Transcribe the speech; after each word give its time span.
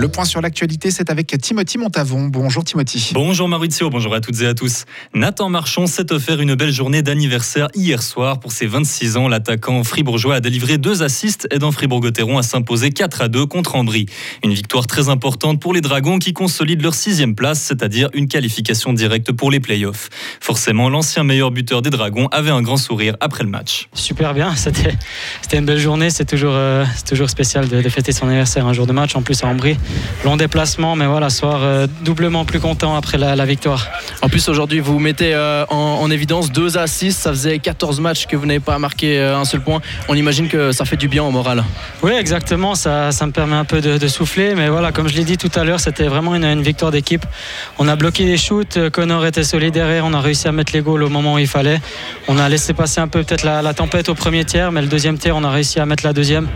Le 0.00 0.08
point 0.08 0.24
sur 0.24 0.40
l'actualité, 0.40 0.90
c'est 0.90 1.10
avec 1.10 1.26
Timothy 1.42 1.76
Montavon. 1.76 2.28
Bonjour 2.28 2.64
Timothy. 2.64 3.10
Bonjour 3.12 3.50
Maurizio, 3.50 3.90
bonjour 3.90 4.14
à 4.14 4.22
toutes 4.22 4.40
et 4.40 4.46
à 4.46 4.54
tous. 4.54 4.86
Nathan 5.12 5.50
Marchand 5.50 5.86
s'est 5.86 6.10
offert 6.10 6.40
une 6.40 6.54
belle 6.54 6.72
journée 6.72 7.02
d'anniversaire 7.02 7.68
hier 7.74 8.02
soir. 8.02 8.40
Pour 8.40 8.50
ses 8.50 8.66
26 8.66 9.18
ans, 9.18 9.28
l'attaquant 9.28 9.84
fribourgeois 9.84 10.36
a 10.36 10.40
délivré 10.40 10.78
deux 10.78 11.02
assists 11.02 11.46
aidant 11.50 11.70
Fribourg-Gotteron 11.70 12.38
à 12.38 12.42
s'imposer 12.42 12.92
4 12.92 13.20
à 13.20 13.28
2 13.28 13.44
contre 13.44 13.74
Ambry. 13.74 14.06
Une 14.42 14.54
victoire 14.54 14.86
très 14.86 15.10
importante 15.10 15.60
pour 15.60 15.74
les 15.74 15.82
Dragons 15.82 16.18
qui 16.18 16.32
consolident 16.32 16.82
leur 16.82 16.94
sixième 16.94 17.34
place, 17.34 17.60
c'est-à-dire 17.60 18.08
une 18.14 18.26
qualification 18.26 18.94
directe 18.94 19.32
pour 19.32 19.50
les 19.50 19.60
playoffs. 19.60 20.08
Forcément, 20.40 20.88
l'ancien 20.88 21.24
meilleur 21.24 21.50
buteur 21.50 21.82
des 21.82 21.90
Dragons 21.90 22.28
avait 22.32 22.48
un 22.48 22.62
grand 22.62 22.78
sourire 22.78 23.18
après 23.20 23.44
le 23.44 23.50
match. 23.50 23.90
Super 23.92 24.32
bien, 24.32 24.54
c'était 24.56 24.96
une 25.52 25.66
belle 25.66 25.78
journée, 25.78 26.08
c'est 26.08 26.24
toujours, 26.24 26.54
euh, 26.54 26.86
toujours 27.06 27.28
spécial 27.28 27.68
de, 27.68 27.82
de 27.82 27.88
fêter 27.90 28.12
son 28.12 28.28
anniversaire 28.28 28.66
un 28.66 28.72
jour 28.72 28.86
de 28.86 28.92
match, 28.92 29.14
en 29.14 29.20
plus 29.20 29.44
à 29.44 29.48
Ambry 29.48 29.76
long 30.24 30.36
déplacement, 30.36 30.96
mais 30.96 31.06
voilà, 31.06 31.30
soir 31.30 31.60
euh, 31.62 31.86
doublement 32.02 32.44
plus 32.44 32.60
content 32.60 32.96
après 32.96 33.18
la, 33.18 33.44
victoire. 33.44 33.86
En 34.22 34.28
plus, 34.28 34.48
aujourd'hui, 34.48 34.80
vous 34.80 34.98
mettez 34.98 35.34
euh, 35.34 35.64
en, 35.68 36.10
évidence 36.10 36.52
2 36.52 36.76
à 36.76 36.86
6. 36.86 37.16
Ça 37.16 37.30
faisait 37.30 37.58
14 37.58 38.00
matchs 38.00 38.26
que 38.26 38.36
vous 38.36 38.46
n'avez 38.46 38.60
pas 38.60 38.78
marqué 38.78 39.18
euh, 39.18 39.38
un 39.38 39.44
seul 39.44 39.60
point. 39.60 39.80
On 40.08 40.14
imagine 40.14 40.48
que 40.48 40.72
ça 40.72 40.84
fait 40.84 40.96
du 40.96 41.08
bien 41.08 41.24
au 41.24 41.30
moral. 41.30 41.64
Oui, 42.02 42.12
exactement. 42.12 42.74
Ça, 42.74 43.12
ça 43.12 43.26
me 43.26 43.32
permet 43.32 43.56
un 43.56 43.64
peu 43.64 43.80
de, 43.80 44.08
souffler. 44.08 44.54
Mais 44.54 44.68
voilà, 44.68 44.92
comme 44.92 45.08
je 45.08 45.14
l'ai 45.14 45.24
dit 45.24 45.38
tout 45.38 45.50
à 45.54 45.64
l'heure, 45.64 45.80
c'était 45.80 46.08
vraiment 46.08 46.34
une, 46.34 46.62
victoire 46.62 46.90
d'équipe. 46.90 47.24
On 47.78 47.88
a 47.88 47.96
bloqué 47.96 48.24
les 48.24 48.36
shoots. 48.36 48.90
Connor 48.90 49.24
était 49.24 49.44
solide 49.44 49.74
derrière. 49.74 50.04
On 50.04 50.12
a 50.12 50.20
réussi 50.20 50.48
à 50.48 50.52
mettre 50.52 50.72
les 50.72 50.80
goals 50.80 51.02
au 51.02 51.08
moment 51.08 51.34
où 51.34 51.38
il 51.38 51.46
fallait. 51.46 51.80
On 52.28 52.38
a 52.38 52.48
laissé 52.48 52.74
passer 52.74 53.00
un 53.00 53.08
peu 53.08 53.22
peut-être 53.22 53.44
la, 53.44 53.62
la 53.62 53.74
tempête 53.74 54.08
au 54.08 54.14
premier 54.14 54.44
tiers, 54.44 54.72
mais 54.72 54.82
le 54.82 54.88
deuxième 54.88 55.18
tiers, 55.18 55.36
on 55.36 55.44
a 55.44 55.50
réussi 55.50 55.80
à 55.80 55.86
mettre 55.86 56.04
la 56.04 56.12
deuxième. 56.12 56.48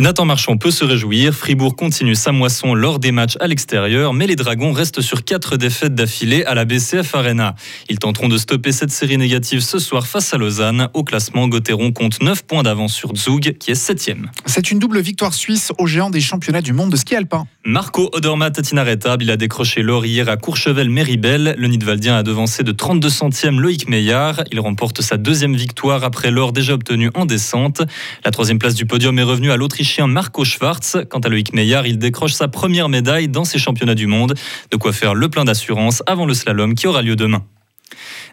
Nathan 0.00 0.24
Marchand 0.24 0.56
peut 0.56 0.70
se 0.70 0.82
réjouir. 0.82 1.34
Fribourg 1.34 1.76
continue 1.76 2.14
sa 2.14 2.32
moisson 2.32 2.72
lors 2.72 2.98
des 2.98 3.12
matchs 3.12 3.36
à 3.38 3.46
l'extérieur, 3.46 4.14
mais 4.14 4.26
les 4.26 4.34
Dragons 4.34 4.72
restent 4.72 5.02
sur 5.02 5.24
quatre 5.24 5.58
défaites 5.58 5.94
d'affilée 5.94 6.42
à 6.44 6.54
la 6.54 6.64
BCF 6.64 7.14
Arena. 7.14 7.54
Ils 7.90 7.98
tenteront 7.98 8.28
de 8.28 8.38
stopper 8.38 8.72
cette 8.72 8.90
série 8.90 9.18
négative 9.18 9.60
ce 9.60 9.78
soir 9.78 10.06
face 10.06 10.32
à 10.32 10.38
Lausanne. 10.38 10.88
Au 10.94 11.04
classement, 11.04 11.48
Gauthieron 11.48 11.92
compte 11.92 12.22
9 12.22 12.44
points 12.44 12.62
d'avance 12.62 12.94
sur 12.94 13.14
Zug, 13.14 13.58
qui 13.58 13.72
est 13.72 13.74
7 13.74 14.10
C'est 14.46 14.70
une 14.70 14.78
double 14.78 15.00
victoire 15.00 15.34
suisse 15.34 15.70
au 15.76 15.86
géant 15.86 16.08
des 16.08 16.22
championnats 16.22 16.62
du 16.62 16.72
monde 16.72 16.90
de 16.90 16.96
ski 16.96 17.14
alpin. 17.14 17.46
Marco 17.66 18.08
Odermatt 18.14 18.58
est 18.58 18.72
inarrêtable. 18.72 19.22
Il 19.24 19.30
a 19.30 19.36
décroché 19.36 19.82
l'or 19.82 20.06
hier 20.06 20.30
à 20.30 20.38
Courchevel-Méribel. 20.38 21.56
Le 21.58 21.68
Nidwaldien 21.68 22.16
a 22.16 22.22
devancé 22.22 22.62
de 22.62 22.72
32 22.72 23.10
centièmes 23.10 23.60
Loïc 23.60 23.86
Meillard. 23.90 24.44
Il 24.50 24.60
remporte 24.60 25.02
sa 25.02 25.18
deuxième 25.18 25.54
victoire 25.54 26.04
après 26.04 26.30
l'or 26.30 26.52
déjà 26.52 26.72
obtenu 26.72 27.10
en 27.14 27.26
descente. 27.26 27.82
La 28.24 28.30
troisième 28.30 28.58
place 28.58 28.74
du 28.74 28.86
podium 28.86 29.18
est 29.18 29.22
revenue 29.22 29.50
à 29.50 29.58
l'Autriche 29.58 29.73
Marco 30.06 30.44
Schwarz. 30.44 31.04
Quant 31.08 31.20
à 31.20 31.28
Loïc 31.28 31.52
Meillard, 31.52 31.86
il 31.86 31.98
décroche 31.98 32.32
sa 32.32 32.48
première 32.48 32.88
médaille 32.88 33.28
dans 33.28 33.44
ces 33.44 33.58
championnats 33.58 33.94
du 33.94 34.06
monde. 34.06 34.34
De 34.70 34.76
quoi 34.76 34.92
faire 34.92 35.14
le 35.14 35.28
plein 35.28 35.44
d'assurance 35.44 36.02
avant 36.06 36.26
le 36.26 36.34
slalom 36.34 36.74
qui 36.74 36.86
aura 36.86 37.02
lieu 37.02 37.16
demain. 37.16 37.44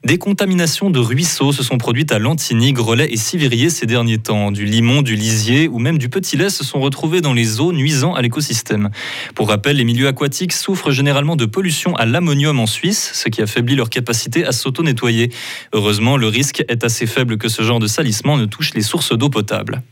Des 0.04 0.18
contaminations 0.18 0.90
de 0.90 0.98
ruisseaux 0.98 1.52
se 1.52 1.62
sont 1.62 1.78
produites 1.78 2.12
à 2.12 2.18
Lantigny, 2.18 2.74
Grelais 2.74 3.12
et 3.12 3.18
Sivirier 3.18 3.70
ces 3.70 3.86
derniers 3.86 4.18
temps. 4.18 4.52
Du 4.52 4.66
limon, 4.66 5.04
du 5.04 5.16
lisier 5.16 5.68
ou 5.68 5.78
même 5.78 6.00
du 6.00 6.10
petit 6.10 6.38
lait 6.38 6.50
se 6.50 6.64
sont 6.64 6.80
retrouvés 6.80 7.22
dans 7.22 7.34
les 7.34 7.60
eaux 7.60 7.72
nuisant 7.72 8.16
à 8.16 8.22
l'écosystème. 8.24 8.90
Pour 9.36 9.50
rappel, 9.50 9.78
les 9.78 9.84
milieux 9.84 10.08
aquatiques 10.08 10.54
souffrent 10.54 10.90
généralement 10.90 11.36
de 11.36 11.46
pollution 11.46 11.96
à 11.98 12.08
l'ammonium 12.08 12.60
en 12.60 12.66
Suisse, 12.66 13.12
ce 13.14 13.30
qui 13.30 13.44
affaiblit 13.44 13.76
leur 13.76 13.92
capacité 13.92 14.44
à 14.44 14.52
s'auto-nettoyer. 14.52 15.32
Heureusement, 15.74 16.18
le 16.18 16.28
risque 16.28 16.64
est 16.68 16.84
assez 16.84 17.06
faible 17.06 17.38
que 17.38 17.48
ce 17.48 17.62
genre 17.62 17.80
de 17.80 17.88
salissement 17.88 18.38
ne 18.38 18.46
touche 18.46 18.74
les 18.74 18.82
sources 18.82 19.16
d'eau 19.16 19.30
potable. 19.30 19.84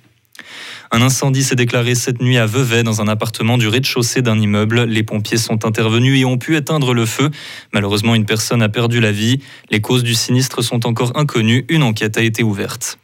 Un 0.91 1.01
incendie 1.01 1.43
s'est 1.43 1.55
déclaré 1.55 1.95
cette 1.95 2.21
nuit 2.21 2.37
à 2.37 2.45
Vevey 2.45 2.83
dans 2.83 3.01
un 3.01 3.07
appartement 3.07 3.57
du 3.57 3.67
rez-de-chaussée 3.67 4.21
d'un 4.21 4.39
immeuble. 4.39 4.83
Les 4.83 5.03
pompiers 5.03 5.37
sont 5.37 5.65
intervenus 5.65 6.19
et 6.19 6.25
ont 6.25 6.37
pu 6.37 6.55
éteindre 6.55 6.93
le 6.93 7.05
feu. 7.05 7.29
Malheureusement, 7.73 8.15
une 8.15 8.25
personne 8.25 8.61
a 8.61 8.69
perdu 8.69 8.99
la 8.99 9.11
vie. 9.11 9.39
Les 9.69 9.81
causes 9.81 10.03
du 10.03 10.15
sinistre 10.15 10.61
sont 10.61 10.85
encore 10.87 11.11
inconnues. 11.15 11.65
Une 11.69 11.83
enquête 11.83 12.17
a 12.17 12.21
été 12.21 12.43
ouverte. 12.43 12.97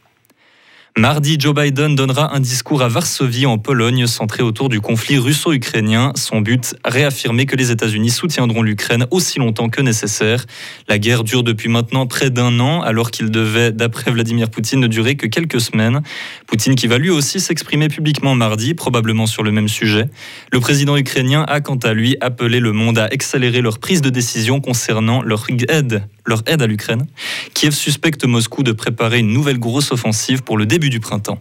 Mardi, 0.98 1.36
Joe 1.38 1.54
Biden 1.54 1.94
donnera 1.94 2.34
un 2.34 2.40
discours 2.40 2.80
à 2.80 2.88
Varsovie, 2.88 3.44
en 3.44 3.58
Pologne, 3.58 4.06
centré 4.06 4.42
autour 4.42 4.70
du 4.70 4.80
conflit 4.80 5.18
russo-ukrainien. 5.18 6.12
Son 6.14 6.40
but, 6.40 6.74
réaffirmer 6.86 7.44
que 7.44 7.54
les 7.54 7.70
États-Unis 7.70 8.08
soutiendront 8.08 8.62
l'Ukraine 8.62 9.06
aussi 9.10 9.38
longtemps 9.38 9.68
que 9.68 9.82
nécessaire. 9.82 10.46
La 10.88 10.98
guerre 10.98 11.22
dure 11.22 11.42
depuis 11.42 11.68
maintenant 11.68 12.06
près 12.06 12.30
d'un 12.30 12.60
an, 12.60 12.80
alors 12.80 13.10
qu'il 13.10 13.30
devait, 13.30 13.72
d'après 13.72 14.10
Vladimir 14.10 14.48
Poutine, 14.48 14.80
ne 14.80 14.86
durer 14.86 15.16
que 15.16 15.26
quelques 15.26 15.60
semaines. 15.60 16.00
Poutine 16.46 16.76
qui 16.76 16.86
va 16.86 16.96
lui 16.96 17.10
aussi 17.10 17.40
s'exprimer 17.40 17.88
publiquement 17.88 18.34
mardi, 18.34 18.72
probablement 18.72 19.26
sur 19.26 19.42
le 19.42 19.52
même 19.52 19.68
sujet. 19.68 20.08
Le 20.50 20.60
président 20.60 20.96
ukrainien 20.96 21.44
a 21.46 21.60
quant 21.60 21.76
à 21.76 21.92
lui 21.92 22.16
appelé 22.22 22.58
le 22.58 22.72
monde 22.72 22.98
à 22.98 23.04
accélérer 23.04 23.60
leur 23.60 23.80
prise 23.80 24.00
de 24.00 24.08
décision 24.08 24.62
concernant 24.62 25.20
leur 25.20 25.44
aide, 25.68 26.08
leur 26.26 26.42
aide 26.46 26.62
à 26.62 26.66
l'Ukraine. 26.66 27.06
Kiev 27.54 27.74
suspecte 27.74 28.24
Moscou 28.24 28.62
de 28.62 28.72
préparer 28.72 29.20
une 29.20 29.32
nouvelle 29.32 29.58
grosse 29.58 29.92
offensive 29.92 30.42
pour 30.42 30.58
le 30.58 30.66
début 30.66 30.90
du 30.90 31.00
printemps. 31.00 31.40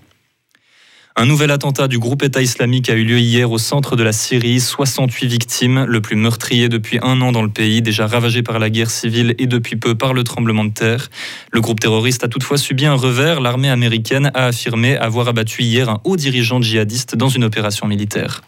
Un 1.18 1.26
nouvel 1.26 1.50
attentat 1.52 1.88
du 1.88 1.98
groupe 1.98 2.24
État 2.24 2.42
islamique 2.42 2.90
a 2.90 2.94
eu 2.94 3.06
lieu 3.06 3.20
hier 3.20 3.50
au 3.50 3.58
centre 3.58 3.96
de 3.96 4.04
la 4.04 4.12
Syrie. 4.12 4.60
68 4.60 5.28
victimes, 5.28 5.86
le 5.86 6.02
plus 6.02 6.18
meurtrier 6.18 6.68
depuis 6.68 7.00
un 7.02 7.22
an 7.22 7.32
dans 7.32 7.42
le 7.42 7.48
pays, 7.50 7.82
déjà 7.82 8.06
ravagé 8.06 8.44
par 8.44 8.60
la 8.60 8.70
guerre 8.70 8.92
civile 8.92 9.34
et 9.40 9.48
depuis 9.48 9.78
peu 9.78 9.96
par 9.96 10.14
le 10.14 10.26
tremblement 10.26 10.66
de 10.66 10.74
terre. 10.74 11.10
Le 11.54 11.62
groupe 11.62 11.80
terroriste 11.80 12.26
a 12.26 12.28
toutefois 12.28 12.58
subi 12.58 12.86
un 12.86 12.96
revers. 12.96 13.40
L'armée 13.40 13.70
américaine 13.70 14.30
a 14.34 14.48
affirmé 14.48 14.98
avoir 14.98 15.30
abattu 15.30 15.64
hier 15.64 15.90
un 15.90 16.02
haut 16.04 16.18
dirigeant 16.18 16.62
djihadiste 16.62 17.16
dans 17.16 17.30
une 17.30 17.46
opération 17.46 17.88
militaire. 17.88 18.42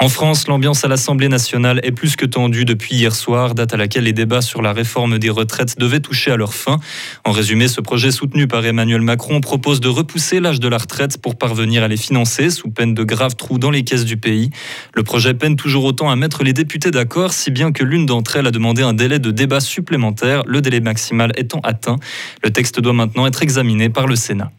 En 0.00 0.08
France, 0.08 0.48
l'ambiance 0.48 0.84
à 0.84 0.88
l'Assemblée 0.88 1.28
nationale 1.28 1.80
est 1.82 1.92
plus 1.92 2.16
que 2.16 2.26
tendue 2.26 2.64
depuis 2.64 2.96
hier 2.96 3.14
soir, 3.14 3.54
date 3.54 3.74
à 3.74 3.76
laquelle 3.76 4.04
les 4.04 4.12
débats 4.12 4.42
sur 4.42 4.60
la 4.60 4.72
réforme 4.72 5.18
des 5.18 5.30
retraites 5.30 5.78
devaient 5.78 6.00
toucher 6.00 6.32
à 6.32 6.36
leur 6.36 6.52
fin. 6.52 6.80
En 7.24 7.30
résumé, 7.30 7.68
ce 7.68 7.80
projet 7.80 8.10
soutenu 8.10 8.48
par 8.48 8.64
Emmanuel 8.66 9.02
Macron 9.02 9.40
propose 9.40 9.80
de 9.80 9.88
repousser 9.88 10.40
l'âge 10.40 10.60
de 10.60 10.68
la 10.68 10.78
retraite 10.78 11.18
pour 11.18 11.36
parvenir 11.36 11.82
à 11.82 11.88
les 11.88 11.96
financer 11.96 12.50
sous 12.50 12.70
peine 12.70 12.94
de 12.94 13.04
graves 13.04 13.36
trous 13.36 13.58
dans 13.58 13.70
les 13.70 13.84
caisses 13.84 14.04
du 14.04 14.16
pays. 14.16 14.50
Le 14.94 15.04
projet 15.04 15.34
peine 15.34 15.56
toujours 15.56 15.84
autant 15.84 16.10
à 16.10 16.16
mettre 16.16 16.42
les 16.42 16.52
députés 16.52 16.90
d'accord, 16.90 17.32
si 17.32 17.50
bien 17.50 17.72
que 17.72 17.84
l'une 17.84 18.06
d'entre 18.06 18.36
elles 18.36 18.46
a 18.46 18.50
demandé 18.50 18.82
un 18.82 18.94
délai 18.94 19.20
de 19.20 19.30
débat 19.30 19.60
supplémentaire, 19.60 20.42
le 20.46 20.60
délai 20.60 20.80
maximal 20.80 21.32
étant 21.36 21.60
atteint. 21.60 21.96
Le 22.42 22.50
texte 22.50 22.80
doit 22.80 22.92
maintenant 22.92 23.26
être 23.26 23.42
examiné 23.42 23.88
par 23.88 24.06
le 24.06 24.16
Sénat. 24.16 24.50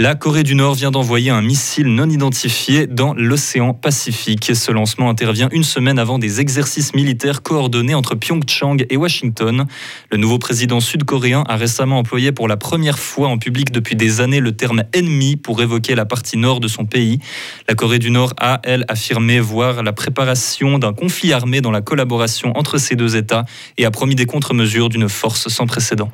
La 0.00 0.14
Corée 0.14 0.44
du 0.44 0.54
Nord 0.54 0.76
vient 0.76 0.90
d'envoyer 0.90 1.28
un 1.28 1.42
missile 1.42 1.88
non 1.88 2.08
identifié 2.08 2.86
dans 2.86 3.12
l'océan 3.12 3.74
Pacifique. 3.74 4.52
Ce 4.54 4.72
lancement 4.72 5.10
intervient 5.10 5.50
une 5.52 5.62
semaine 5.62 5.98
avant 5.98 6.18
des 6.18 6.40
exercices 6.40 6.94
militaires 6.94 7.42
coordonnés 7.42 7.94
entre 7.94 8.14
Pyeongchang 8.14 8.78
et 8.88 8.96
Washington. 8.96 9.66
Le 10.10 10.16
nouveau 10.16 10.38
président 10.38 10.80
sud-coréen 10.80 11.44
a 11.46 11.56
récemment 11.56 11.98
employé 11.98 12.32
pour 12.32 12.48
la 12.48 12.56
première 12.56 12.98
fois 12.98 13.28
en 13.28 13.36
public 13.36 13.72
depuis 13.72 13.94
des 13.94 14.22
années 14.22 14.40
le 14.40 14.52
terme 14.52 14.84
ennemi 14.94 15.36
pour 15.36 15.60
évoquer 15.60 15.94
la 15.94 16.06
partie 16.06 16.38
nord 16.38 16.60
de 16.60 16.68
son 16.68 16.86
pays. 16.86 17.18
La 17.68 17.74
Corée 17.74 17.98
du 17.98 18.10
Nord 18.10 18.32
a, 18.40 18.60
elle, 18.64 18.86
affirmé 18.88 19.38
voir 19.38 19.82
la 19.82 19.92
préparation 19.92 20.78
d'un 20.78 20.94
conflit 20.94 21.34
armé 21.34 21.60
dans 21.60 21.72
la 21.72 21.82
collaboration 21.82 22.56
entre 22.56 22.78
ces 22.78 22.96
deux 22.96 23.16
États 23.16 23.44
et 23.76 23.84
a 23.84 23.90
promis 23.90 24.14
des 24.14 24.24
contre-mesures 24.24 24.88
d'une 24.88 25.10
force 25.10 25.48
sans 25.48 25.66
précédent. 25.66 26.10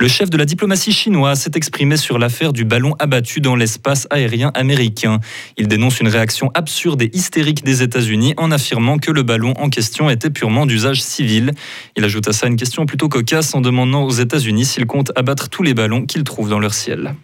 Le 0.00 0.08
chef 0.08 0.30
de 0.30 0.38
la 0.38 0.46
diplomatie 0.46 0.92
chinoise 0.92 1.40
s'est 1.40 1.50
exprimé 1.56 1.98
sur 1.98 2.18
l'affaire 2.18 2.54
du 2.54 2.64
ballon 2.64 2.96
abattu 2.98 3.42
dans 3.42 3.54
l'espace 3.54 4.06
aérien 4.08 4.50
américain. 4.54 5.20
Il 5.58 5.68
dénonce 5.68 6.00
une 6.00 6.08
réaction 6.08 6.50
absurde 6.54 7.02
et 7.02 7.10
hystérique 7.12 7.62
des 7.64 7.82
États-Unis 7.82 8.32
en 8.38 8.50
affirmant 8.50 8.96
que 8.96 9.10
le 9.10 9.22
ballon 9.22 9.52
en 9.58 9.68
question 9.68 10.08
était 10.08 10.30
purement 10.30 10.64
d'usage 10.64 11.02
civil. 11.02 11.52
Il 11.98 12.04
ajoute 12.04 12.28
à 12.28 12.32
ça 12.32 12.46
une 12.46 12.56
question 12.56 12.86
plutôt 12.86 13.10
cocasse 13.10 13.54
en 13.54 13.60
demandant 13.60 14.04
aux 14.04 14.10
États-Unis 14.10 14.64
s'ils 14.64 14.86
comptent 14.86 15.12
abattre 15.16 15.50
tous 15.50 15.62
les 15.62 15.74
ballons 15.74 16.06
qu'ils 16.06 16.24
trouvent 16.24 16.48
dans 16.48 16.60
leur 16.60 16.72
ciel. 16.72 17.14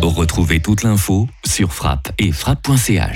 Retrouvez 0.00 0.60
toute 0.60 0.84
l'info 0.84 1.26
sur 1.44 1.72
frappe 1.72 2.12
et 2.20 2.30
frappe.ch. 2.30 3.10